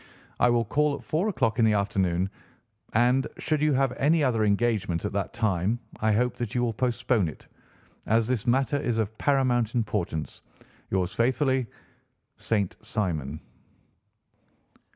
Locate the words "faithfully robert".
11.13-11.75